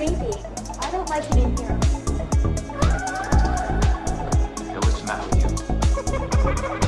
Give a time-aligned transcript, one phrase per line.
[0.00, 0.32] creepy.
[0.80, 1.78] I don't like it in here.
[4.64, 6.76] Hey, what's the matter with you?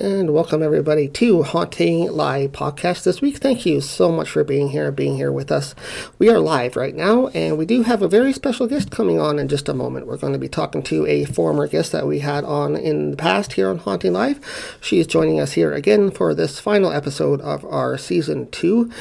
[0.00, 3.38] And welcome everybody to Haunting Live podcast this week.
[3.38, 5.74] Thank you so much for being here, being here with us.
[6.20, 9.40] We are live right now, and we do have a very special guest coming on
[9.40, 10.06] in just a moment.
[10.06, 13.16] We're going to be talking to a former guest that we had on in the
[13.16, 14.78] past here on Haunting Live.
[14.80, 18.92] She is joining us here again for this final episode of our season two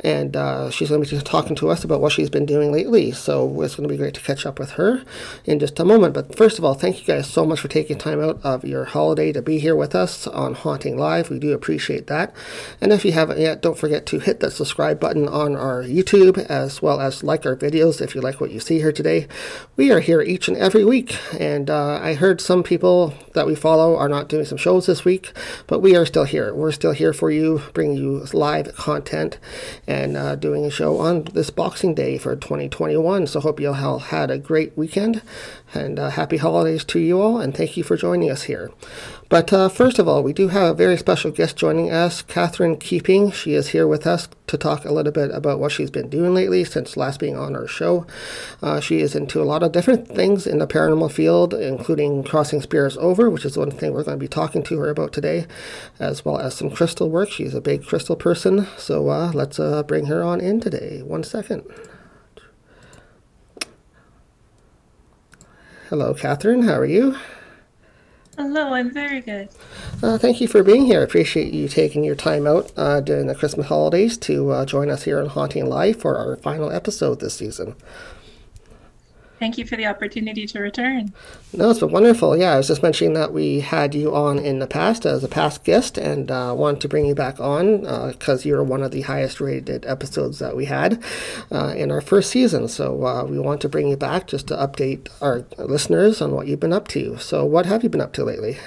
[0.00, 3.12] and uh, she's going to be talking to us about what she's been doing lately.
[3.12, 5.02] So it's going to be great to catch up with her
[5.44, 6.14] in just a moment.
[6.14, 8.84] But first of all, thank you guys so much for taking time out of your
[8.84, 11.30] holiday to be here with us on Haunting Live.
[11.30, 12.34] We do appreciate that.
[12.80, 16.38] And if you haven't yet, don't forget to hit that subscribe button on our YouTube
[16.46, 19.28] as well as like our videos if you like what you see here today.
[19.76, 23.54] We are here each and every week, and uh, I heard some people that we
[23.54, 25.32] follow are not doing some shows this week,
[25.66, 26.54] but we are still here.
[26.54, 29.38] We're still here for you, bringing you live content
[29.86, 33.26] and uh, doing a show on this Boxing Day for 2021.
[33.26, 35.22] So hope you all had a great weekend
[35.74, 38.70] and uh, happy holidays to you all, and thank you for joining us here.
[39.32, 42.76] But uh, first of all, we do have a very special guest joining us, Katherine
[42.76, 43.30] Keeping.
[43.30, 46.34] She is here with us to talk a little bit about what she's been doing
[46.34, 48.06] lately since last being on our show.
[48.60, 52.60] Uh, she is into a lot of different things in the paranormal field, including crossing
[52.60, 55.46] spirits over, which is one thing we're going to be talking to her about today,
[55.98, 57.30] as well as some crystal work.
[57.30, 61.00] She's a big crystal person, so uh, let's uh, bring her on in today.
[61.00, 61.64] One second.
[65.88, 66.64] Hello, Katherine.
[66.64, 67.16] How are you?
[68.38, 69.50] Hello, I'm very good.
[70.02, 71.00] Uh, thank you for being here.
[71.00, 74.88] I appreciate you taking your time out uh, during the Christmas holidays to uh, join
[74.88, 77.74] us here on Haunting Live for our final episode this season.
[79.42, 81.12] Thank you for the opportunity to return.
[81.52, 82.36] No, it's been wonderful.
[82.36, 85.28] Yeah, I was just mentioning that we had you on in the past as a
[85.28, 87.80] past guest and uh, wanted to bring you back on
[88.12, 91.02] because you're one of the highest rated episodes that we had
[91.50, 92.68] uh, in our first season.
[92.68, 96.46] So uh, we want to bring you back just to update our listeners on what
[96.46, 97.18] you've been up to.
[97.18, 98.58] So, what have you been up to lately?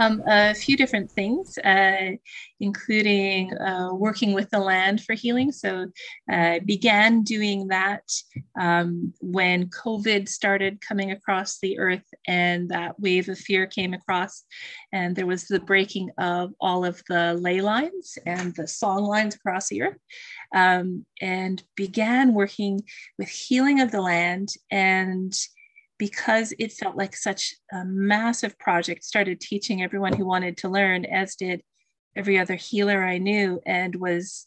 [0.00, 2.12] Um, a few different things, uh,
[2.58, 5.52] including uh, working with the land for healing.
[5.52, 5.88] So,
[6.32, 8.10] uh, began doing that
[8.58, 14.44] um, when COVID started coming across the earth, and that wave of fear came across,
[14.90, 19.34] and there was the breaking of all of the ley lines and the song lines
[19.34, 19.98] across the earth,
[20.54, 22.82] um, and began working
[23.18, 25.34] with healing of the land and
[26.00, 31.04] because it felt like such a massive project, started teaching everyone who wanted to learn,
[31.04, 31.62] as did
[32.16, 34.46] every other healer I knew, and was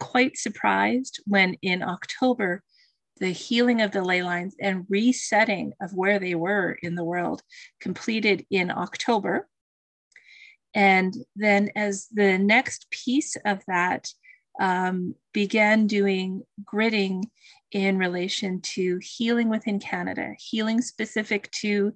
[0.00, 2.64] quite surprised when in October,
[3.18, 7.42] the healing of the ley lines and resetting of where they were in the world
[7.80, 9.48] completed in October.
[10.74, 14.08] And then, as the next piece of that,
[14.60, 17.22] um, began doing gridding
[17.72, 21.94] in relation to healing within Canada, healing specific to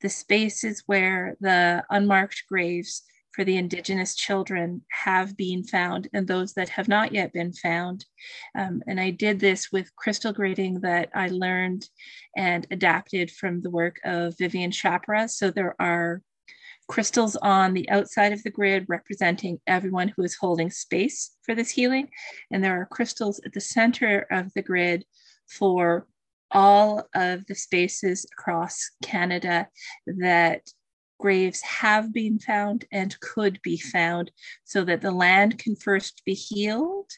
[0.00, 3.02] the spaces where the unmarked graves
[3.32, 8.04] for the Indigenous children have been found and those that have not yet been found.
[8.56, 11.88] Um, and I did this with crystal gridding that I learned
[12.36, 15.28] and adapted from the work of Vivian Chapra.
[15.28, 16.22] So there are
[16.88, 21.70] crystals on the outside of the grid representing everyone who is holding space for this
[21.70, 22.08] healing.
[22.50, 25.04] And there are crystals at the center of the grid
[25.48, 26.06] for
[26.50, 29.68] all of the spaces across Canada
[30.06, 30.62] that
[31.18, 34.30] graves have been found and could be found
[34.64, 37.10] so that the land can first be healed.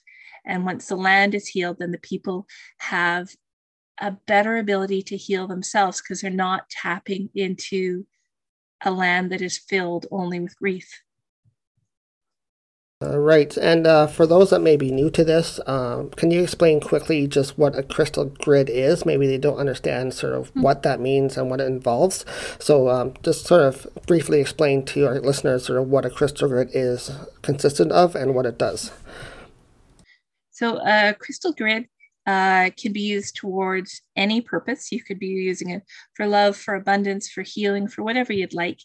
[0.44, 2.46] And once the land is healed, then the people
[2.78, 3.28] have
[3.98, 8.06] a better ability to heal themselves because they're not tapping into
[8.84, 11.02] a land that is filled only with grief.
[13.02, 16.42] Uh, right, and uh, for those that may be new to this, um, can you
[16.42, 19.04] explain quickly just what a crystal grid is?
[19.04, 20.62] Maybe they don't understand sort of mm-hmm.
[20.62, 22.24] what that means and what it involves.
[22.58, 26.48] So, um, just sort of briefly explain to our listeners sort of what a crystal
[26.48, 27.10] grid is
[27.42, 28.92] consistent of and what it does.
[30.50, 31.88] So, a crystal grid
[32.26, 34.90] uh, can be used towards any purpose.
[34.90, 35.82] You could be using it
[36.14, 38.80] for love, for abundance, for healing, for whatever you'd like.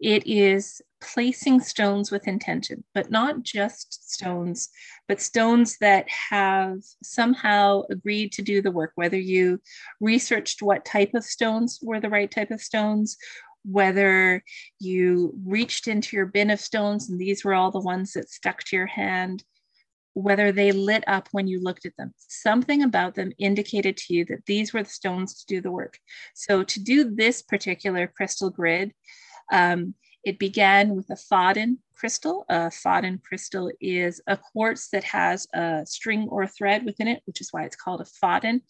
[0.00, 4.70] It is placing stones with intention, but not just stones,
[5.08, 9.60] but stones that have somehow agreed to do the work, whether you
[10.00, 13.16] researched what type of stones were the right type of stones.
[13.68, 14.44] Whether
[14.78, 18.62] you reached into your bin of stones and these were all the ones that stuck
[18.62, 19.42] to your hand,
[20.16, 22.14] whether they lit up when you looked at them.
[22.16, 25.98] Something about them indicated to you that these were the stones to do the work.
[26.34, 28.94] So, to do this particular crystal grid,
[29.52, 32.46] um, it began with a Faden crystal.
[32.48, 37.42] A Faden crystal is a quartz that has a string or thread within it, which
[37.42, 38.62] is why it's called a Faden.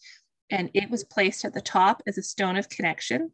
[0.49, 3.31] And it was placed at the top as a stone of connection.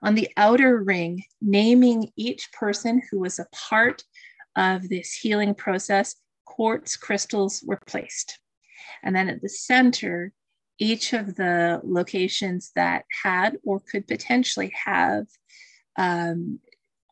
[0.00, 4.04] On the outer ring, naming each person who was a part
[4.54, 6.14] of this healing process
[6.48, 8.38] quartz crystals were placed.
[9.02, 10.32] And then at the center,
[10.78, 15.26] each of the locations that had or could potentially have
[15.96, 16.60] um,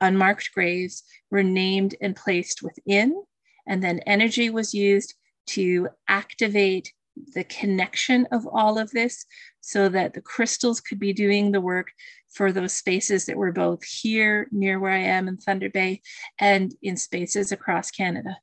[0.00, 3.22] unmarked graves were named and placed within.
[3.66, 5.14] And then energy was used
[5.48, 6.92] to activate
[7.34, 9.24] the connection of all of this
[9.60, 11.88] so that the crystals could be doing the work
[12.32, 16.02] for those spaces that were both here near where I am in Thunder Bay
[16.38, 18.36] and in spaces across Canada.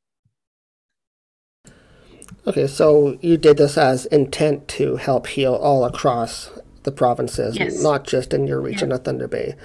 [2.46, 6.52] Okay, so you did this as intent to help heal all across
[6.84, 7.82] the provinces, yes.
[7.82, 8.96] not just in your region yeah.
[8.96, 9.56] of Thunder Bay.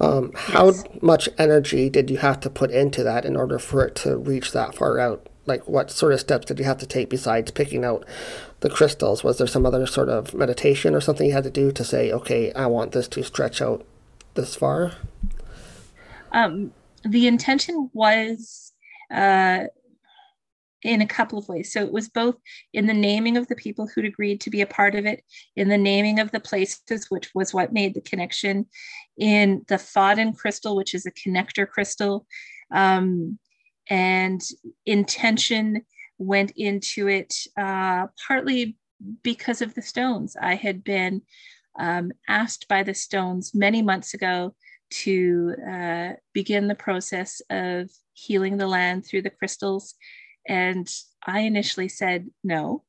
[0.00, 0.84] Um, how yes.
[1.00, 4.52] much energy did you have to put into that in order for it to reach
[4.52, 5.26] that far out?
[5.46, 8.04] Like, what sort of steps did you have to take besides picking out
[8.60, 9.24] the crystals?
[9.24, 12.12] Was there some other sort of meditation or something you had to do to say,
[12.12, 13.86] okay, I want this to stretch out
[14.34, 14.92] this far?
[16.32, 16.72] Um,
[17.04, 18.72] the intention was
[19.10, 19.64] uh,
[20.86, 21.72] in a couple of ways.
[21.72, 22.36] So it was both
[22.72, 25.24] in the naming of the people who'd agreed to be a part of it,
[25.56, 28.66] in the naming of the places, which was what made the connection,
[29.18, 32.26] in the Faden crystal, which is a connector crystal.
[32.70, 33.38] Um,
[33.88, 34.40] and
[34.84, 35.82] intention
[36.18, 38.76] went into it uh, partly
[39.22, 40.36] because of the stones.
[40.40, 41.22] I had been
[41.78, 44.54] um, asked by the stones many months ago
[44.88, 49.94] to uh, begin the process of healing the land through the crystals
[50.48, 50.88] and
[51.26, 52.84] I initially said no.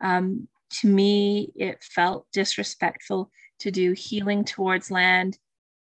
[0.00, 0.48] Um,
[0.80, 3.30] to me, it felt disrespectful
[3.60, 5.38] to do healing towards land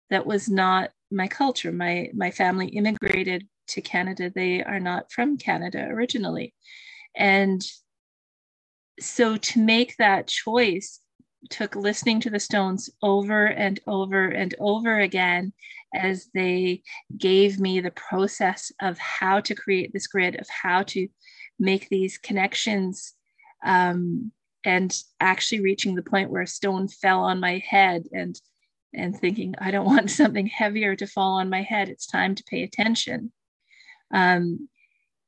[0.10, 1.72] that was not my culture.
[1.72, 4.32] My, my family immigrated to Canada.
[4.34, 6.54] They are not from Canada originally.
[7.16, 7.62] And
[9.00, 11.00] so to make that choice
[11.50, 15.54] took listening to the Stones over and over and over again
[15.94, 16.82] as they
[17.18, 21.08] gave me the process of how to create this grid, of how to
[21.60, 23.14] make these connections,
[23.66, 24.32] um,
[24.64, 28.40] and actually reaching the point where a stone fell on my head and
[28.94, 31.90] and thinking, I don't want something heavier to fall on my head.
[31.90, 33.32] It's time to pay attention.
[34.14, 34.70] Um,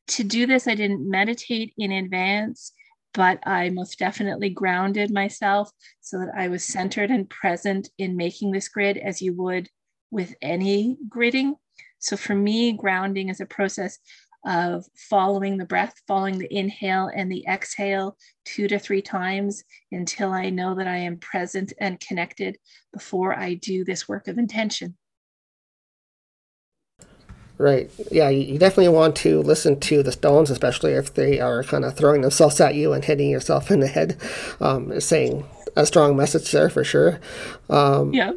[0.07, 2.73] to do this, I didn't meditate in advance
[3.13, 5.71] but I most definitely grounded myself
[6.01, 9.69] so that I was centered and present in making this grid as you would
[10.11, 11.53] with any gridding.
[11.99, 13.99] So for me, grounding is a process
[14.45, 20.31] of following the breath, following the inhale and the exhale two to three times until
[20.31, 22.57] I know that I am present and connected
[22.93, 24.97] before I do this work of intention.
[27.59, 27.91] Right.
[28.09, 31.93] Yeah, you definitely want to listen to the stones, especially if they are kind of
[31.93, 34.17] throwing themselves at you and hitting yourself in the head,
[34.61, 37.19] um, saying a strong message there for sure.
[37.69, 38.31] Um, yeah.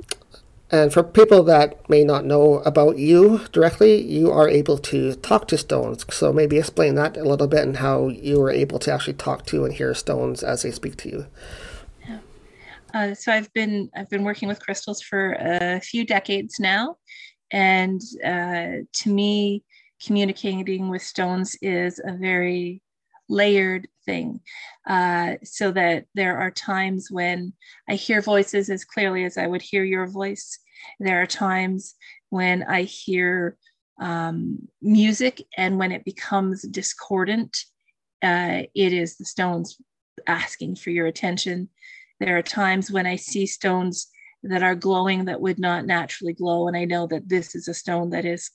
[0.72, 5.46] And for people that may not know about you directly, you are able to talk
[5.48, 6.04] to stones.
[6.10, 9.46] So maybe explain that a little bit and how you were able to actually talk
[9.46, 11.26] to and hear stones as they speak to you.
[12.08, 12.18] Yeah.
[12.94, 16.96] Uh, so I've been I've been working with crystals for a few decades now,
[17.52, 19.64] and uh, to me,
[20.04, 22.82] communicating with stones is a very
[23.28, 24.40] layered thing.
[24.86, 27.52] Uh, so that there are times when
[27.88, 30.58] I hear voices as clearly as I would hear your voice.
[30.98, 31.94] There are times
[32.30, 33.56] when I hear
[34.00, 37.56] um, music, and when it becomes discordant,
[38.22, 39.78] uh, it is the stones
[40.26, 41.68] asking for your attention.
[42.18, 44.08] There are times when I see stones
[44.42, 46.68] that are glowing that would not naturally glow.
[46.68, 48.50] And I know that this is a stone that is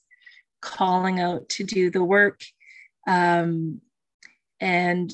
[0.60, 2.42] calling out to do the work.
[3.06, 3.80] Um,
[4.60, 5.12] and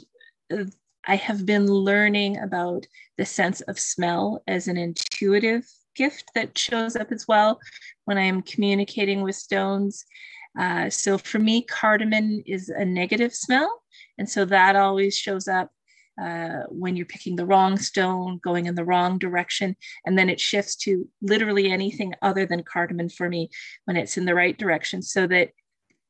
[1.06, 2.86] I have been learning about
[3.18, 5.64] the sense of smell as an intuitive
[5.94, 7.60] gift that shows up as well
[8.04, 10.04] when I am communicating with stones.
[10.58, 13.82] Uh, so for me, cardamom is a negative smell.
[14.18, 15.70] And so that always shows up
[16.20, 20.40] uh, when you're picking the wrong stone, going in the wrong direction, and then it
[20.40, 23.48] shifts to literally anything other than cardamom for me
[23.84, 25.50] when it's in the right direction, so that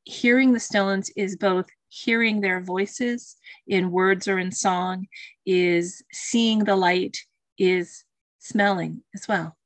[0.05, 3.37] hearing the stones is both hearing their voices
[3.69, 5.07] in words or in song,
[5.47, 7.17] is seeing the light,
[7.57, 8.05] is
[8.41, 9.57] smelling as well.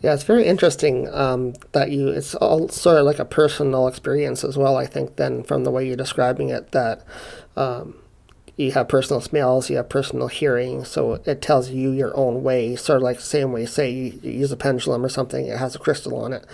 [0.00, 4.44] Yeah, it's very interesting um, that you, it's all sort of like a personal experience
[4.44, 7.04] as well, I think, then from the way you're describing it, that
[7.56, 7.96] um,
[8.58, 12.74] you have personal smells, you have personal hearing, so it tells you your own way,
[12.74, 15.76] sort of like the same way, say you, use a pendulum or something, it has
[15.76, 16.44] a crystal on it,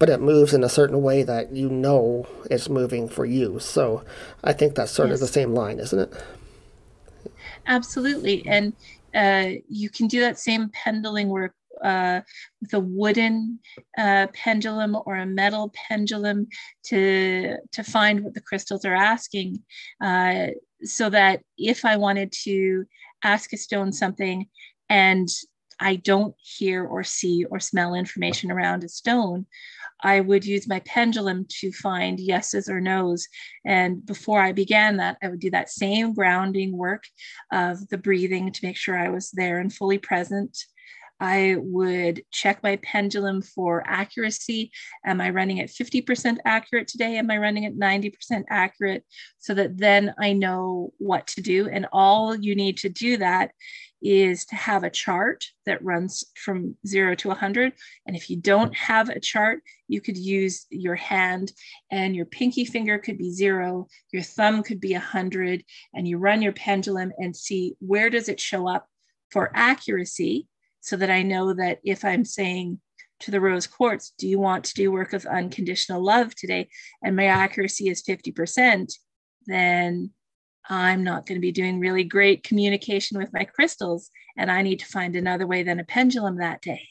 [0.00, 3.60] but it moves in a certain way that you know it's moving for you.
[3.60, 4.02] So
[4.42, 5.14] I think that's sort yes.
[5.14, 6.12] of the same line, isn't it?
[7.66, 8.44] Absolutely.
[8.48, 8.72] And
[9.14, 12.20] uh, you can do that same pendling work uh,
[12.60, 13.60] with a wooden
[13.96, 16.48] uh, pendulum or a metal pendulum
[16.86, 19.62] to, to find what the crystals are asking.
[20.00, 20.48] Uh,
[20.84, 22.84] so that if I wanted to
[23.22, 24.46] ask a stone something
[24.88, 25.28] and
[25.80, 29.46] I don't hear or see or smell information around a stone,
[30.02, 33.26] I would use my pendulum to find yeses or nos.
[33.64, 37.04] And before I began that, I would do that same grounding work
[37.52, 40.56] of the breathing to make sure I was there and fully present.
[41.20, 44.72] I would check my pendulum for accuracy.
[45.04, 47.16] Am I running at 50% accurate today?
[47.16, 49.04] Am I running at 90% accurate?
[49.38, 51.68] So that then I know what to do.
[51.68, 53.52] And all you need to do that
[54.02, 57.72] is to have a chart that runs from zero to 100.
[58.06, 61.52] And if you don't have a chart, you could use your hand
[61.90, 66.42] and your pinky finger could be zero, your thumb could be 100, and you run
[66.42, 68.86] your pendulum and see where does it show up
[69.30, 70.48] for accuracy
[70.84, 72.78] so that I know that if I'm saying
[73.20, 76.68] to the rose quartz, do you want to do work of unconditional love today?
[77.02, 78.92] And my accuracy is 50%,
[79.46, 80.10] then
[80.68, 84.10] I'm not going to be doing really great communication with my crystals.
[84.36, 86.86] And I need to find another way than a pendulum that day.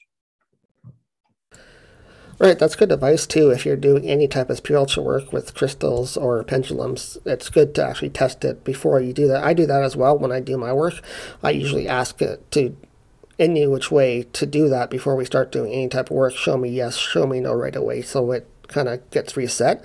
[2.39, 3.51] Right, that's good advice too.
[3.51, 7.85] If you're doing any type of spiritual work with crystals or pendulums, it's good to
[7.85, 9.43] actually test it before you do that.
[9.43, 10.95] I do that as well when I do my work.
[11.43, 12.75] I usually ask it to
[13.39, 16.35] any which way to do that before we start doing any type of work.
[16.35, 18.01] Show me yes, show me no right away.
[18.01, 19.83] So it kind of gets reset.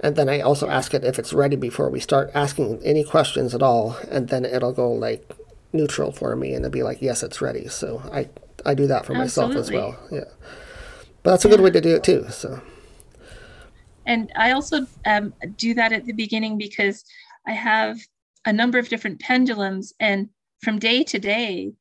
[0.00, 3.54] And then I also ask it if it's ready before we start asking any questions
[3.54, 3.96] at all.
[4.10, 5.32] And then it'll go like
[5.72, 7.66] neutral for me and it'll be like, yes, it's ready.
[7.68, 8.28] So I,
[8.64, 9.54] I do that for Absolutely.
[9.54, 9.98] myself as well.
[10.10, 10.58] Yeah.
[11.22, 12.26] But that's a good way to do it too.
[12.30, 12.60] So.
[14.06, 17.04] And I also um, do that at the beginning because
[17.46, 17.98] I have
[18.46, 20.28] a number of different pendulums and
[20.62, 21.72] from day to day,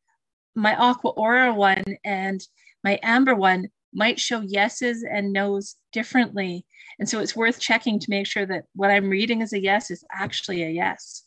[0.58, 2.42] my aqua aura one and
[2.84, 6.66] my amber one might show yeses and nos differently.
[7.00, 9.92] And so it's worth checking to make sure that what I'm reading as a yes
[9.92, 11.24] is actually a yes.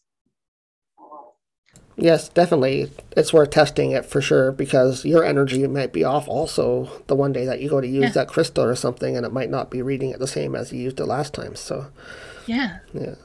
[1.96, 2.90] Yes, definitely.
[3.16, 7.32] It's worth testing it for sure because your energy might be off also the one
[7.32, 8.10] day that you go to use yeah.
[8.10, 10.80] that crystal or something and it might not be reading it the same as you
[10.80, 11.54] used it last time.
[11.56, 11.86] So,
[12.46, 12.78] yeah.
[12.92, 13.16] Yeah.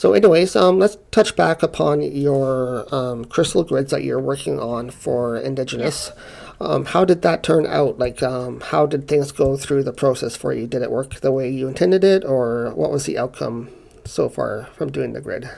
[0.00, 4.88] So, anyways, um, let's touch back upon your um, crystal grids that you're working on
[4.88, 6.10] for Indigenous.
[6.58, 7.98] Um, how did that turn out?
[7.98, 10.66] Like, um, how did things go through the process for you?
[10.66, 13.68] Did it work the way you intended it, or what was the outcome
[14.06, 15.50] so far from doing the grid?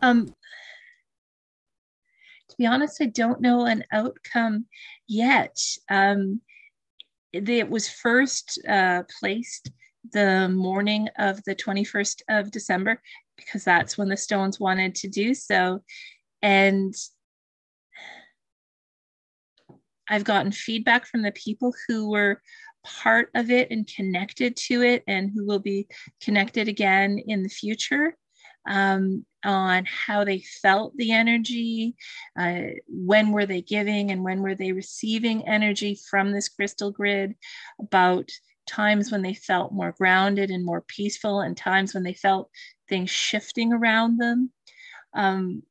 [0.00, 0.26] Um,
[2.50, 4.66] to be honest, I don't know an outcome
[5.08, 5.58] yet.
[5.90, 6.40] Um,
[7.32, 9.72] it was first uh, placed
[10.12, 13.00] the morning of the 21st of December
[13.36, 15.82] because that's when the Stones wanted to do so.
[16.42, 16.94] And
[20.08, 22.42] I've gotten feedback from the people who were
[22.84, 25.86] part of it and connected to it and who will be
[26.20, 28.16] connected again in the future
[28.68, 31.96] um, on how they felt the energy,
[32.38, 37.34] uh, when were they giving and when were they receiving energy from this crystal grid,
[37.80, 38.30] about
[38.70, 42.50] times when they felt more grounded and more peaceful, and times when they felt
[42.88, 44.50] things shifting around them.
[45.14, 45.62] Um,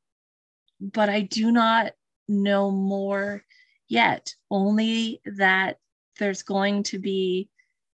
[0.80, 1.92] but I do not
[2.28, 3.42] know more
[3.88, 5.78] yet, only that
[6.18, 7.48] there's going to be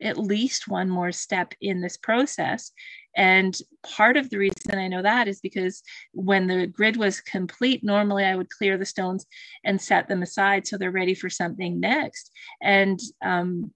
[0.01, 2.71] at least one more step in this process.
[3.15, 5.83] And part of the reason I know that is because
[6.13, 9.25] when the grid was complete, normally I would clear the stones
[9.63, 12.31] and set them aside so they're ready for something next.
[12.61, 13.71] And um,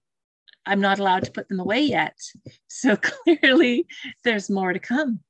[0.68, 2.16] I'm not allowed to put them away yet.
[2.68, 3.86] So clearly
[4.24, 5.20] there's more to come.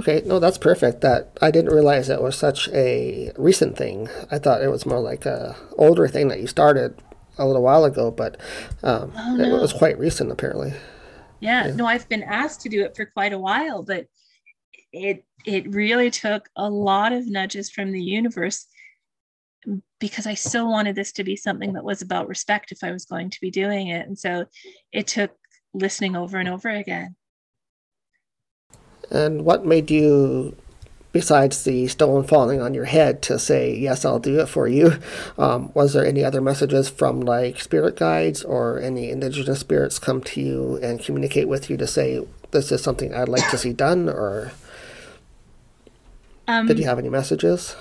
[0.00, 1.02] Okay, no, that's perfect.
[1.02, 4.08] That I didn't realize it was such a recent thing.
[4.30, 7.00] I thought it was more like a older thing that you started
[7.38, 8.40] a little while ago, but
[8.82, 9.56] um, oh, no.
[9.56, 10.72] it was quite recent apparently.
[11.38, 14.06] Yeah, yeah, no, I've been asked to do it for quite a while, but
[14.92, 18.66] it it really took a lot of nudges from the universe
[19.98, 23.04] because I so wanted this to be something that was about respect if I was
[23.04, 24.06] going to be doing it.
[24.06, 24.46] And so
[24.92, 25.32] it took
[25.72, 27.16] listening over and over again.
[29.10, 30.56] And what made you,
[31.12, 34.98] besides the stone falling on your head, to say, Yes, I'll do it for you?
[35.36, 40.20] Um, was there any other messages from like spirit guides or any indigenous spirits come
[40.22, 43.72] to you and communicate with you to say, This is something I'd like to see
[43.72, 44.08] done?
[44.08, 44.52] Or
[46.46, 47.74] um, did you have any messages?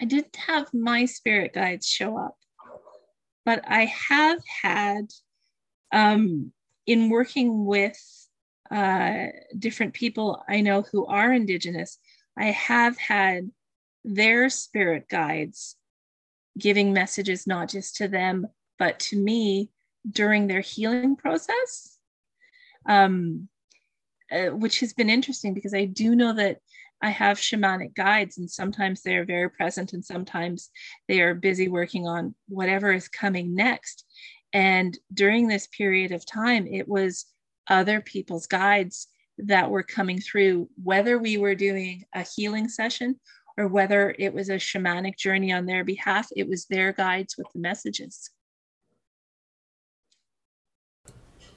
[0.00, 2.36] I didn't have my spirit guides show up,
[3.44, 5.06] but I have had,
[5.92, 6.52] um,
[6.86, 7.98] in working with
[8.70, 9.26] uh,
[9.58, 11.98] different people I know who are Indigenous,
[12.36, 13.50] I have had
[14.04, 15.76] their spirit guides
[16.58, 18.46] giving messages not just to them,
[18.78, 19.70] but to me
[20.10, 21.98] during their healing process,
[22.86, 23.48] um,
[24.30, 26.58] uh, which has been interesting because I do know that
[27.04, 30.70] I have shamanic guides, and sometimes they are very present, and sometimes
[31.06, 34.06] they are busy working on whatever is coming next.
[34.54, 37.26] And during this period of time, it was
[37.68, 43.20] other people's guides that were coming through, whether we were doing a healing session
[43.58, 47.48] or whether it was a shamanic journey on their behalf, it was their guides with
[47.52, 48.30] the messages.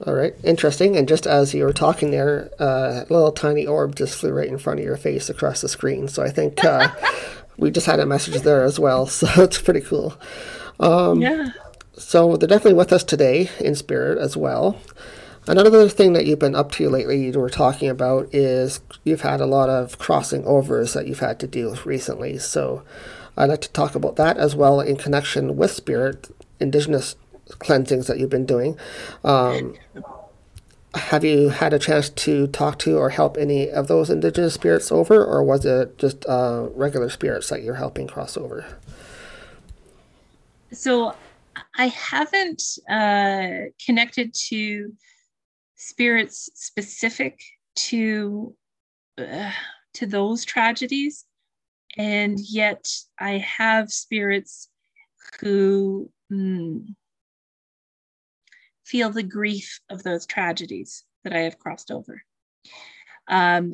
[0.06, 0.96] All right, interesting.
[0.96, 4.48] And just as you were talking there, uh, a little tiny orb just flew right
[4.48, 6.08] in front of your face across the screen.
[6.08, 6.90] So I think uh,
[7.58, 9.08] we just had a message there as well.
[9.18, 10.16] So it's pretty cool.
[10.80, 11.50] Um, yeah.
[11.98, 14.80] So they're definitely with us today in spirit as well.
[15.48, 19.40] Another thing that you've been up to lately, you were talking about, is you've had
[19.40, 22.38] a lot of crossing overs that you've had to deal with recently.
[22.38, 22.84] So
[23.38, 26.28] I'd like to talk about that as well in connection with spirit,
[26.60, 27.16] indigenous
[27.60, 28.78] cleansings that you've been doing.
[29.24, 29.76] Um,
[30.98, 34.92] have you had a chance to talk to or help any of those indigenous spirits
[34.92, 38.66] over, or was it just uh, regular spirits that you're helping cross over?
[40.72, 41.16] So
[41.78, 44.94] I haven't uh, connected to
[45.76, 47.40] spirits specific
[47.76, 48.56] to
[49.18, 49.52] uh,
[49.94, 51.26] to those tragedies,
[51.98, 52.88] and yet
[53.20, 54.70] I have spirits
[55.40, 56.10] who.
[56.32, 56.96] Mm,
[58.88, 62.22] feel the grief of those tragedies that I have crossed over.
[63.28, 63.74] Um,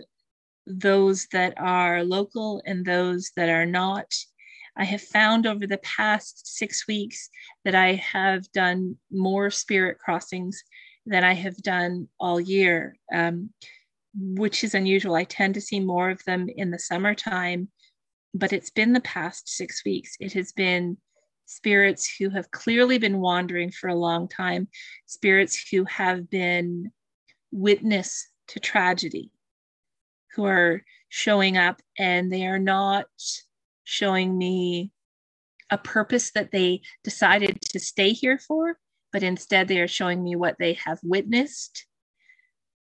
[0.65, 4.11] those that are local and those that are not.
[4.75, 7.29] I have found over the past six weeks
[7.63, 10.63] that I have done more spirit crossings
[11.05, 13.49] than I have done all year, um,
[14.15, 15.15] which is unusual.
[15.15, 17.67] I tend to see more of them in the summertime,
[18.33, 20.15] but it's been the past six weeks.
[20.19, 20.97] It has been
[21.45, 24.67] spirits who have clearly been wandering for a long time,
[25.05, 26.91] spirits who have been
[27.51, 29.31] witness to tragedy,
[30.35, 33.05] who are showing up and they are not
[33.83, 34.91] showing me
[35.69, 38.77] a purpose that they decided to stay here for,
[39.11, 41.85] but instead they are showing me what they have witnessed.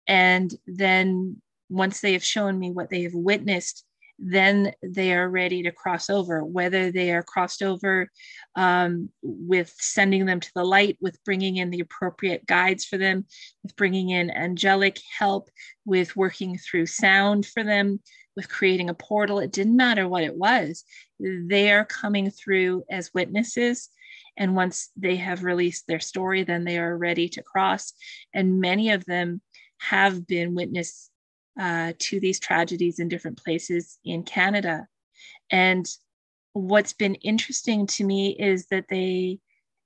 [0.08, 3.86] And then once they have shown me what they have witnessed,
[4.20, 8.10] then they are ready to cross over, whether they are crossed over
[8.56, 13.26] um, with sending them to the light, with bringing in the appropriate guides for them,
[13.64, 15.50] with bringing in angelic help,
[15.86, 18.00] with working through sound for them,
[18.36, 19.40] with creating a portal.
[19.40, 20.84] It didn't matter what it was.
[21.20, 23.90] They are coming through as witnesses.
[24.38, 27.94] And once they have released their story, then they are ready to cross.
[28.34, 29.42] And many of them
[29.80, 31.10] have been witness
[31.60, 34.88] uh, to these tragedies in different places in Canada.
[35.52, 35.88] And
[36.54, 39.40] what's been interesting to me is that they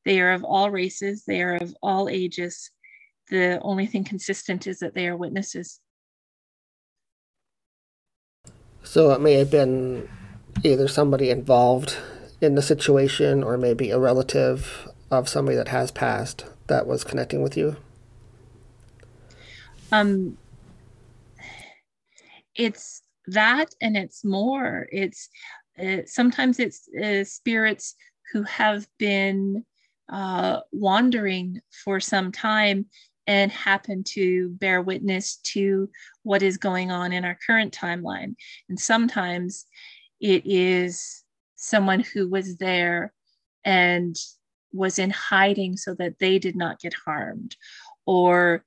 [0.06, 2.72] they are of all races, they are of all ages.
[3.30, 5.82] The only thing consistent is that they are witnesses.
[8.84, 10.08] So it may have been
[10.64, 11.98] either somebody involved
[12.40, 17.42] in the situation or maybe a relative of somebody that has passed that was connecting
[17.42, 17.78] with you?
[19.92, 20.38] Um,
[22.58, 24.88] it's that and it's more.
[24.92, 25.30] It's
[25.82, 27.96] uh, sometimes it's uh, spirits
[28.32, 29.64] who have been
[30.10, 32.86] uh, wandering for some time
[33.28, 35.90] and happen to bear witness to
[36.24, 38.36] what is going on in our current timeline.
[38.70, 39.66] And sometimes
[40.22, 41.24] it is
[41.56, 43.14] someone who was there
[43.66, 44.16] and
[44.72, 47.56] was in hiding so that they did not get harmed
[48.06, 48.64] or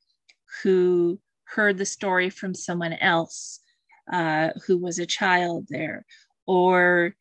[0.63, 3.60] who heard the story from someone else
[4.13, 6.05] uh, who was a child there,
[6.47, 7.15] or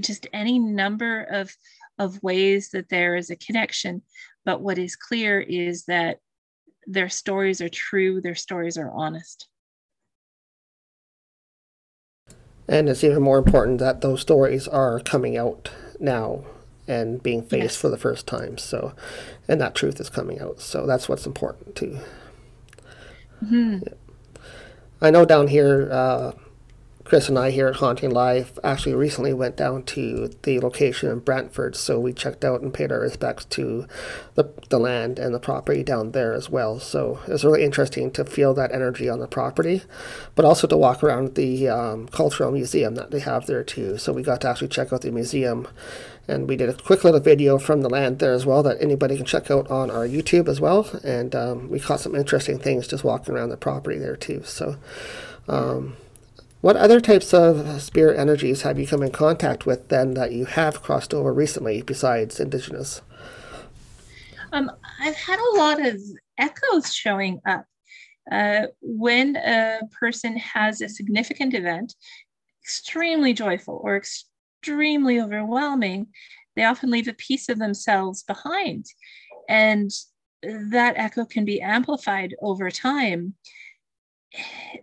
[0.00, 1.54] just any number of,
[1.98, 4.02] of ways that there is a connection.
[4.44, 6.18] But what is clear is that
[6.86, 9.48] their stories are true, their stories are honest.
[12.68, 16.44] And it's even more important that those stories are coming out now
[16.88, 17.76] and being faced Yes.
[17.76, 18.56] for the first time.
[18.58, 18.94] So,
[19.46, 20.60] and that truth is coming out.
[20.60, 21.98] So that's what's important too.
[25.02, 26.30] I know down here, uh,
[27.02, 31.18] Chris and I here at Haunting Live actually recently went down to the location in
[31.18, 33.88] Brantford, so we checked out and paid our respects to
[34.36, 36.78] the, the land and the property down there as well.
[36.78, 39.82] So it was really interesting to feel that energy on the property,
[40.36, 43.98] but also to walk around the um, cultural museum that they have there too.
[43.98, 45.66] So we got to actually check out the museum,
[46.28, 49.16] and we did a quick little video from the land there as well that anybody
[49.16, 50.88] can check out on our YouTube as well.
[51.02, 54.42] And um, we caught some interesting things just walking around the property there too.
[54.44, 54.76] So.
[55.48, 55.96] Um,
[56.62, 60.44] what other types of spirit energies have you come in contact with then that you
[60.44, 63.02] have crossed over recently besides indigenous?
[64.52, 66.00] Um, I've had a lot of
[66.38, 67.66] echoes showing up.
[68.30, 71.96] Uh, when a person has a significant event,
[72.62, 73.96] extremely joyful or
[74.62, 76.06] extremely overwhelming,
[76.54, 78.86] they often leave a piece of themselves behind.
[79.48, 79.90] And
[80.42, 83.34] that echo can be amplified over time.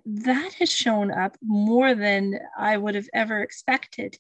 [0.06, 4.18] That has shown up more than I would have ever expected.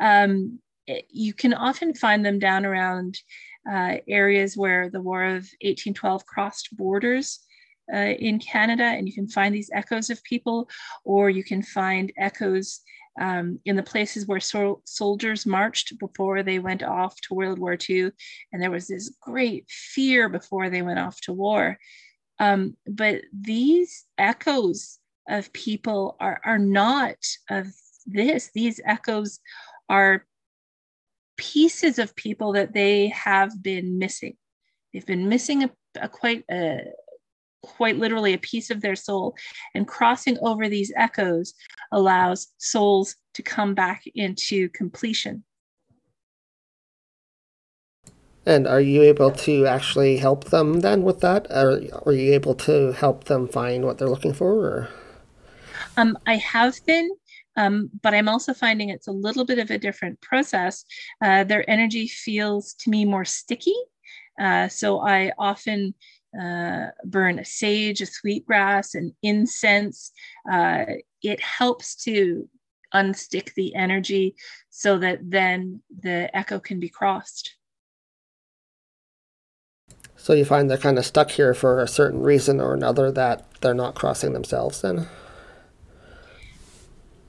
[0.00, 0.60] Um,
[1.08, 3.18] you can often find them down around
[3.70, 7.40] uh, areas where the War of 1812 crossed borders
[7.92, 10.68] uh, in Canada, and you can find these echoes of people,
[11.04, 12.80] or you can find echoes
[13.20, 17.76] um, in the places where sol- soldiers marched before they went off to World War
[17.88, 18.10] II,
[18.52, 21.78] and there was this great fear before they went off to war.
[22.38, 24.98] Um, but these echoes
[25.28, 27.16] of people are, are not
[27.50, 27.68] of
[28.06, 28.50] this.
[28.54, 29.40] These echoes
[29.88, 30.26] are
[31.36, 34.36] pieces of people that they have been missing.
[34.92, 35.70] They've been missing a,
[36.00, 36.80] a quite a
[37.62, 39.36] quite literally a piece of their soul,
[39.74, 41.54] and crossing over these echoes
[41.92, 45.44] allows souls to come back into completion.
[48.44, 51.46] And are you able to actually help them then with that?
[51.50, 54.52] Or are you able to help them find what they're looking for?
[54.52, 54.88] Or?
[55.96, 57.08] Um, I have been,
[57.56, 60.84] um, but I'm also finding it's a little bit of a different process.
[61.22, 63.76] Uh, their energy feels to me more sticky.
[64.40, 65.94] Uh, so I often
[66.40, 70.12] uh, burn a sage, a sweetgrass, and incense.
[70.50, 70.84] Uh,
[71.22, 72.48] it helps to
[72.94, 74.34] unstick the energy
[74.70, 77.56] so that then the echo can be crossed.
[80.16, 83.44] So you find they're kind of stuck here for a certain reason or another that
[83.60, 85.08] they're not crossing themselves then?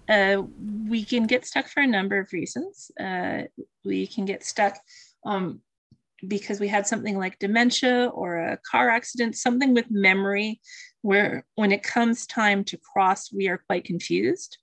[0.09, 0.41] uh,
[0.87, 2.91] we can get stuck for a number of reasons.
[2.99, 3.43] Uh,
[3.85, 4.77] we can get stuck
[5.25, 5.61] um,
[6.27, 10.61] because we had something like dementia or a car accident, something with memory,
[11.01, 14.57] where when it comes time to cross, we are quite confused.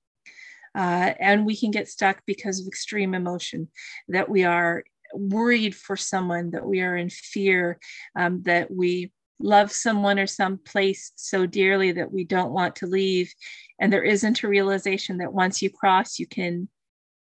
[0.74, 3.68] Uh, and we can get stuck because of extreme emotion,
[4.08, 7.78] that we are worried for someone, that we are in fear,
[8.16, 12.86] um, that we love someone or some place so dearly that we don't want to
[12.86, 13.32] leave
[13.80, 16.68] and there isn't a realization that once you cross you can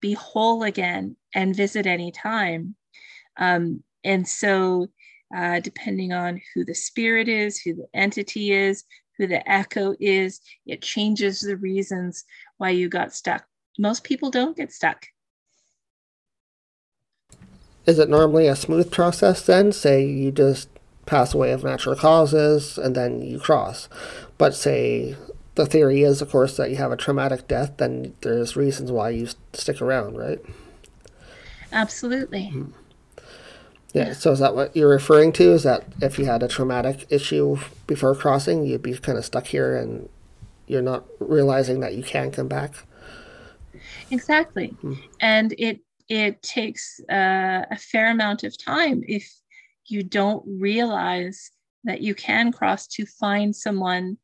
[0.01, 2.75] be whole again and visit anytime
[3.37, 4.87] um, and so
[5.35, 8.83] uh, depending on who the spirit is who the entity is
[9.17, 12.25] who the echo is it changes the reasons
[12.57, 13.45] why you got stuck
[13.77, 15.05] most people don't get stuck
[17.89, 19.71] Is it normally a smooth process then?
[19.71, 20.69] Say you just
[21.07, 23.89] pass away of natural causes and then you cross.
[24.37, 25.15] But say
[25.55, 29.09] the theory is, of course, that you have a traumatic death, then there's reasons why
[29.09, 30.39] you stick around, right?
[31.71, 32.53] absolutely
[33.93, 35.51] Yeah, so is that what you're referring to?
[35.51, 39.47] Is that if you had a traumatic issue before crossing, you'd be kind of stuck
[39.47, 40.07] here and
[40.67, 42.75] you're not realizing that you can come back?
[44.11, 44.75] exactly
[45.21, 49.31] and it it takes uh, a fair amount of time if
[49.85, 51.51] you don't realize
[51.83, 54.17] that you can cross to find someone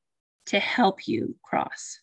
[0.45, 1.99] to help you cross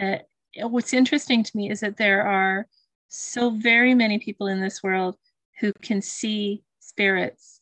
[0.00, 0.16] uh,
[0.62, 2.66] what's interesting to me is that there are
[3.08, 5.16] so very many people in this world
[5.60, 6.62] who can see
[6.94, 7.60] spirits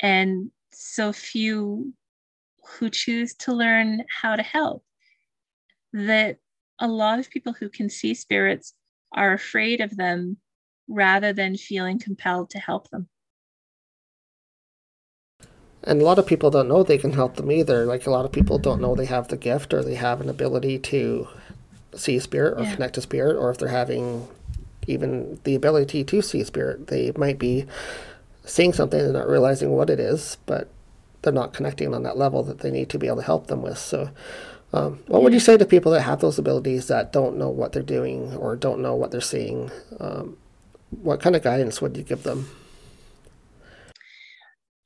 [0.00, 1.92] and so few
[2.64, 4.84] who choose to learn how to help
[5.92, 6.36] that
[6.78, 8.74] a lot of people who can see spirits
[9.12, 10.36] are afraid of them
[10.86, 13.08] rather than feeling compelled to help them.
[15.82, 17.84] And a lot of people don't know they can help them either.
[17.86, 20.28] Like a lot of people don't know they have the gift or they have an
[20.28, 21.26] ability to
[21.94, 22.74] see spirit or Yeah.
[22.74, 24.28] connect to spirit, or if they're having
[24.86, 27.66] even the ability to see spirit, they might be
[28.48, 30.68] seeing something and not realizing what it is, but
[31.22, 33.62] they're not connecting on that level that they need to be able to help them
[33.62, 33.78] with.
[33.78, 34.10] So,
[34.72, 37.72] um, what would you say to people that have those abilities that don't know what
[37.72, 39.70] they're doing or don't know what they're seeing?
[40.00, 40.36] Um,
[40.90, 42.48] what kind of guidance would you give them?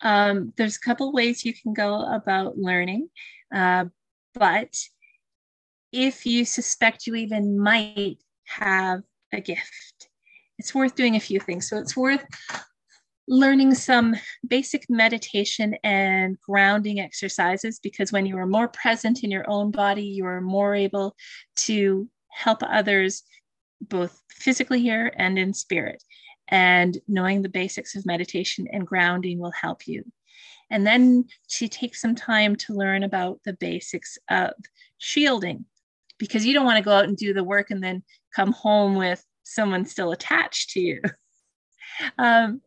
[0.01, 3.09] Um, there's a couple ways you can go about learning,
[3.55, 3.85] uh,
[4.35, 4.77] but
[5.93, 10.09] if you suspect you even might have a gift,
[10.59, 11.69] it's worth doing a few things.
[11.69, 12.25] So it's worth
[13.29, 14.15] learning some
[14.47, 20.05] basic meditation and grounding exercises because when you are more present in your own body,
[20.05, 21.15] you are more able
[21.57, 23.23] to help others
[23.81, 26.03] both physically here and in spirit.
[26.49, 30.05] And knowing the basics of meditation and grounding will help you.
[30.71, 31.27] And then
[31.59, 34.53] to take some time to learn about the basics of
[34.99, 35.67] shielding
[36.19, 38.03] because you don't want to go out and do the work and then
[38.35, 41.01] come home with someone still attached to you.
[42.19, 42.61] um,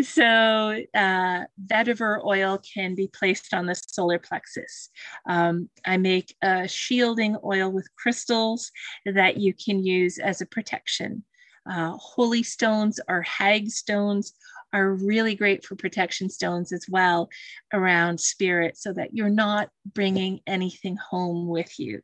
[0.00, 4.90] so, uh, vetiver oil can be placed on the solar plexus.
[5.28, 8.70] Um, I make a shielding oil with crystals
[9.06, 11.24] that you can use as a protection.
[11.70, 14.34] Uh, holy stones or hag stones
[14.72, 17.28] are really great for protection stones as well
[17.72, 22.00] around spirit so that you're not bringing anything home with you.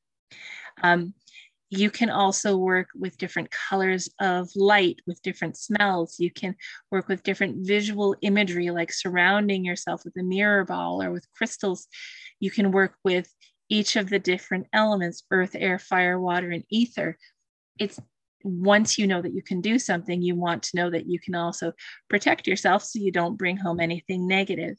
[0.83, 1.13] Um,
[1.71, 6.17] you can also work with different colors of light, with different smells.
[6.19, 6.57] You can
[6.91, 11.87] work with different visual imagery, like surrounding yourself with a mirror ball or with crystals.
[12.41, 13.33] You can work with
[13.69, 17.17] each of the different elements earth, air, fire, water, and ether.
[17.79, 18.01] It's
[18.43, 21.37] once you know that you can do something, you want to know that you can
[21.37, 21.73] also
[22.09, 24.77] protect yourself so you don't bring home anything negative.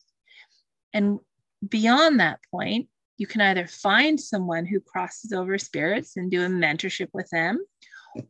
[0.93, 1.19] And
[1.65, 2.89] beyond that point,
[3.21, 7.63] you can either find someone who crosses over spirits and do a mentorship with them,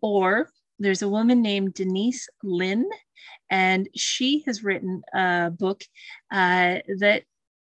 [0.02, 0.50] or
[0.80, 2.90] there's a woman named Denise Linn,
[3.50, 5.82] and she has written a book
[6.30, 7.24] uh, that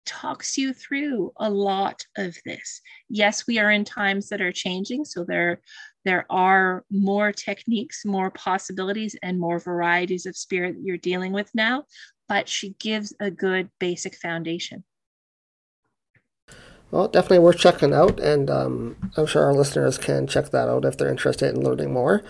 [0.05, 2.81] talks you through a lot of this.
[3.07, 5.61] Yes, we are in times that are changing, so there
[6.03, 11.49] there are more techniques, more possibilities, and more varieties of spirit that you're dealing with
[11.55, 11.85] now,
[12.27, 14.83] but she gives a good basic foundation.
[16.95, 20.85] Well, definitely worth checking out, and um, I'm sure our listeners can check that out
[20.85, 22.23] if they're interested in learning more.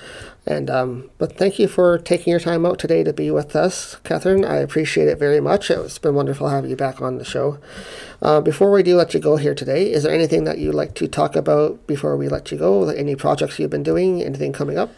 [0.48, 3.98] And um, but thank you for taking your time out today to be with us,
[3.98, 4.44] Katherine.
[4.44, 5.70] I appreciate it very much.
[5.70, 7.60] It's been wonderful having you back on the show.
[8.24, 10.96] Uh, before we do let you go here today, is there anything that you'd like
[10.96, 12.90] to talk about before we let you go?
[12.90, 14.24] Any projects you've been doing?
[14.24, 14.90] Anything coming up?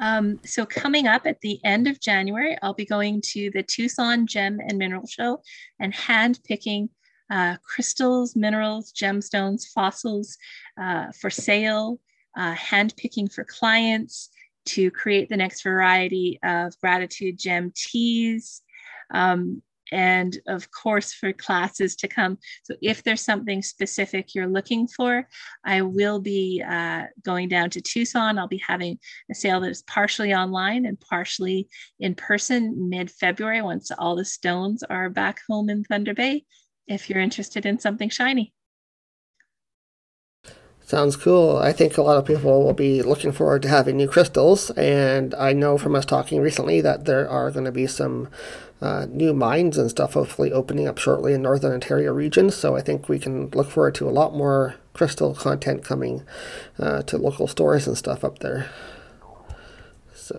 [0.00, 4.26] Um, so coming up at the end of January, I'll be going to the Tucson
[4.26, 5.40] Gem and Mineral Show
[5.80, 6.90] and hand picking
[7.30, 10.36] uh, crystals, minerals, gemstones, fossils
[10.80, 12.00] uh, for sale,
[12.36, 14.30] uh, hand picking for clients
[14.66, 18.62] to create the next variety of gratitude gem teas.
[19.12, 22.38] Um, and of course for classes to come.
[22.64, 25.26] So if there's something specific you're looking for,
[25.64, 28.38] I will be uh, going down to Tucson.
[28.38, 28.98] I'll be having
[29.30, 31.68] a sale that is partially online and partially
[32.00, 36.44] in person mid-February once all the stones are back home in Thunder Bay
[36.88, 38.52] if you're interested in something shiny.
[40.80, 41.58] Sounds cool.
[41.58, 45.34] I think a lot of people will be looking forward to having new crystals, and
[45.34, 48.28] I know from us talking recently that there are going to be some
[48.80, 52.50] uh, new mines and stuff hopefully opening up shortly in Northern Ontario region.
[52.50, 56.22] So I think we can look forward to a lot more crystal content coming
[56.78, 58.70] uh, to local stores and stuff up there.
[60.14, 60.36] So,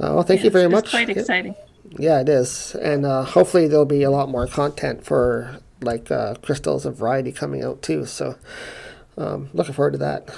[0.00, 0.84] uh, well, thank you very much.
[0.84, 1.54] That's quite exciting.
[1.54, 1.73] Yeah,
[2.20, 6.86] it is, and uh, hopefully there'll be a lot more content for like uh, crystals
[6.86, 8.06] of variety coming out too.
[8.06, 8.36] So,
[9.16, 10.28] um, looking forward to that.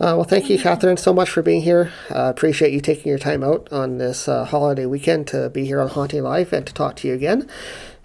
[0.00, 1.92] Uh, well, thank you, Katherine, so much for being here.
[2.08, 5.80] Uh, appreciate you taking your time out on this uh, holiday weekend to be here
[5.80, 7.48] on Haunting Live and to talk to you again.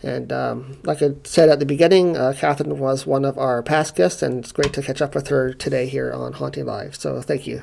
[0.01, 3.95] And um, like I said at the beginning, uh, Katherine was one of our past
[3.95, 6.95] guests, and it's great to catch up with her today here on Haunting Live.
[6.95, 7.61] So thank you.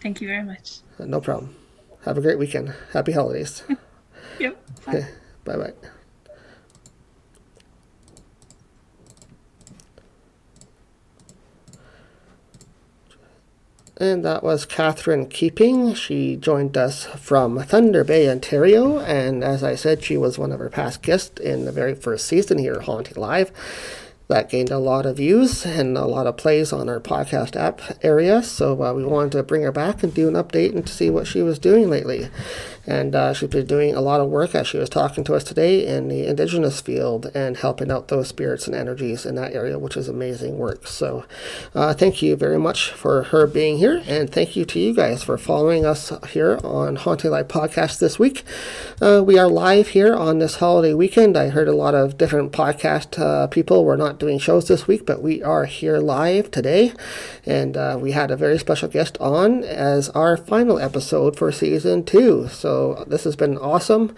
[0.00, 0.78] Thank you very much.
[1.00, 1.56] no problem.
[2.04, 2.74] Have a great weekend.
[2.92, 3.62] Happy holidays.
[4.38, 4.56] yep.
[4.86, 5.72] Bye bye.
[13.98, 15.92] And that was Katherine Keeping.
[15.92, 18.98] She joined us from Thunder Bay, Ontario.
[18.98, 22.26] And as I said, she was one of our past guests in the very first
[22.26, 23.52] season here, Haunting Live
[24.30, 27.82] that gained a lot of views and a lot of plays on our podcast app
[28.02, 28.42] area.
[28.42, 31.10] So uh, we wanted to bring her back and do an update and to see
[31.10, 32.28] what she was doing lately.
[32.86, 35.44] And uh, she's been doing a lot of work, as she was talking to us
[35.44, 39.78] today, in the Indigenous field and helping out those spirits and energies in that area,
[39.78, 40.86] which is amazing work.
[40.86, 41.24] So,
[41.74, 45.22] uh, thank you very much for her being here, and thank you to you guys
[45.22, 48.44] for following us here on Haunting Live Podcast this week.
[49.00, 51.36] Uh, we are live here on this holiday weekend.
[51.36, 55.04] I heard a lot of different podcast uh, people were not doing shows this week,
[55.04, 56.92] but we are here live today,
[57.44, 62.04] and uh, we had a very special guest on as our final episode for season
[62.04, 62.48] two.
[62.48, 62.69] So
[63.06, 64.14] this has been awesome.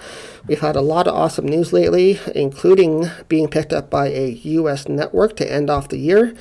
[0.47, 4.88] We've had a lot of awesome news lately, including being picked up by a U.S.
[4.88, 6.35] network to end off the year.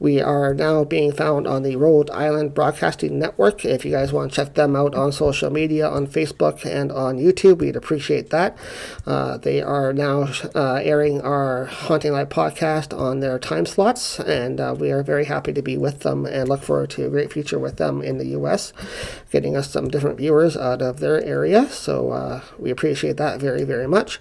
[0.00, 3.64] We are now being found on the Rhode Island Broadcasting Network.
[3.64, 7.18] If you guys want to check them out on social media, on Facebook and on
[7.18, 8.56] YouTube, we'd appreciate that.
[9.06, 14.60] Uh, they are now uh, airing our Haunting Live podcast on their time slots, and
[14.60, 17.32] uh, we are very happy to be with them and look forward to a great
[17.32, 18.72] future with them in the U.S.,
[19.30, 21.68] getting us some different viewers out of their area.
[21.68, 24.20] So uh, we appreciate that very, very much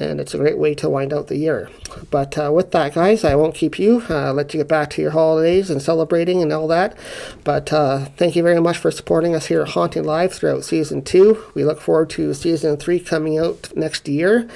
[0.00, 1.68] and it's a great way to wind out the year.
[2.10, 4.02] But uh, with that, guys, I won't keep you.
[4.08, 6.96] Uh, let you get back to your holidays and celebrating and all that.
[7.44, 11.02] But uh, thank you very much for supporting us here at Haunting Live throughout season
[11.02, 11.44] two.
[11.54, 14.48] We look forward to season three coming out next year,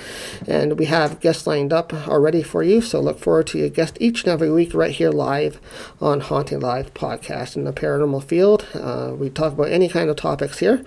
[0.46, 2.80] and we have guests lined up already for you.
[2.80, 5.61] So look forward to your guest each and every week right here live
[6.00, 8.66] on Haunting Live podcast in the paranormal field.
[8.74, 10.83] Uh, we talk about any kind of topics here.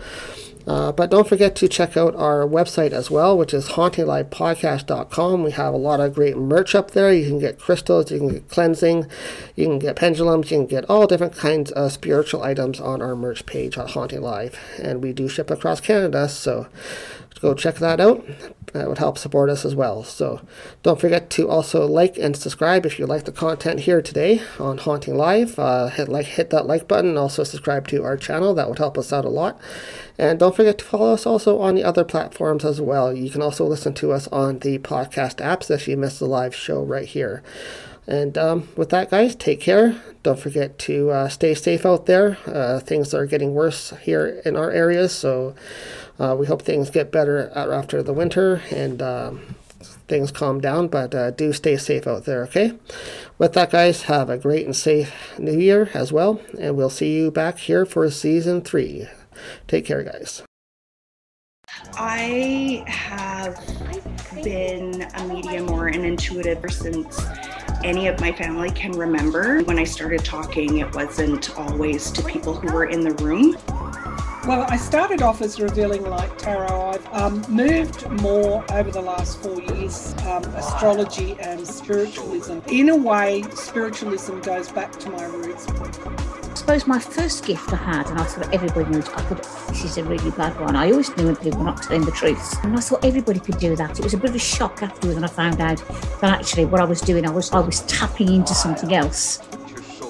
[0.68, 5.44] Uh, but don't forget to check out our website as well, which is hauntinglivepodcast.com.
[5.44, 7.14] We have a lot of great merch up there.
[7.14, 9.06] You can get crystals, you can get cleansing,
[9.56, 13.16] you can get pendulums, you can get all different kinds of spiritual items on our
[13.16, 14.60] merch page on Haunting Live.
[14.78, 16.68] And we do ship across Canada, so
[17.38, 18.26] go check that out.
[18.74, 20.04] That would help support us as well.
[20.04, 20.42] So
[20.84, 24.78] don't forget to also like and subscribe if you like the content here today on
[24.78, 25.58] Haunting Live.
[25.58, 27.18] Uh, hit like hit that like button.
[27.18, 28.54] Also subscribe to our channel.
[28.54, 29.60] That would help us out a lot.
[30.18, 33.14] And don't forget to follow us also on the other platforms as well.
[33.14, 36.56] You can also listen to us on the podcast apps if you missed the live
[36.56, 37.44] show right here.
[38.08, 40.02] And um, with that, guys, take care.
[40.24, 42.38] Don't forget to uh, stay safe out there.
[42.46, 45.54] Uh, things are getting worse here in our areas, so
[46.20, 49.56] uh, we hope things get better after the winter and um,
[50.08, 50.88] things calm down.
[50.88, 52.74] But uh, do stay safe out there, okay?
[53.38, 57.16] With that, guys, have a great and safe new year as well, and we'll see
[57.16, 59.08] you back here for season three.
[59.68, 60.44] Take care, guys.
[61.94, 63.56] I have
[64.44, 67.22] been a medium or an intuitive since
[67.84, 69.62] any of my family can remember.
[69.64, 73.56] When I started talking, it wasn't always to people who were in the room.
[74.48, 76.92] Well, I started off as revealing light tarot.
[76.92, 82.60] I've um, moved more over the last four years, um, astrology and spiritualism.
[82.72, 85.68] In a way, spiritualism goes back to my roots.
[85.68, 89.84] I suppose my first gift I had, and I thought everybody knew, I could, this
[89.84, 90.78] is a really bad one.
[90.78, 92.64] I always knew when people were not telling the truth.
[92.64, 94.00] And I thought everybody could do that.
[94.00, 95.84] It was a bit of a shock afterwards when I found out
[96.22, 99.40] that actually what I was doing, I was, I was tapping into something else.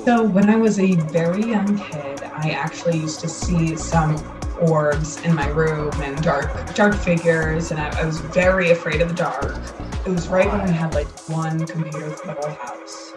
[0.07, 4.15] So when I was a very young kid, I actually used to see some
[4.57, 9.09] orbs in my room and dark dark figures and I, I was very afraid of
[9.09, 9.57] the dark.
[10.05, 13.13] It was right when we had like one computer for the whole house.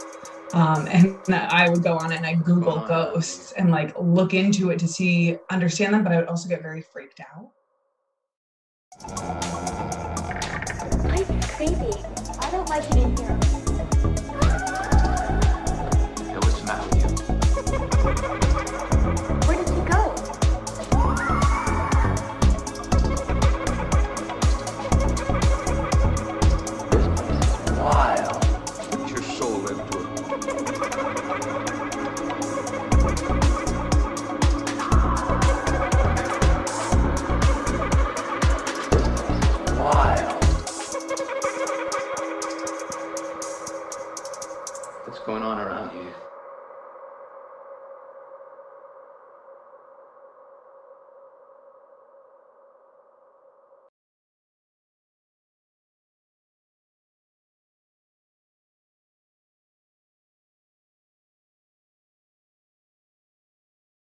[0.53, 4.71] Um, and I would go on it and I Google ghosts and like look into
[4.71, 7.53] it to see, understand them, but I would also get very freaked out.
[11.05, 12.03] I'm crazy.
[12.41, 13.60] I don't like it in here.